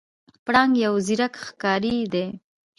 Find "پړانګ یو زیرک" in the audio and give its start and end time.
0.45-1.33